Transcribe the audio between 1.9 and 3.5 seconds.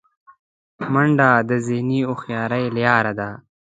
هوښیارۍ لاره ده